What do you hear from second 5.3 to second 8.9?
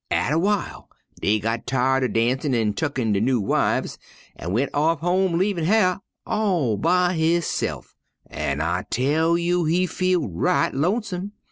leavin' Hyar' all by hisse'f, an' I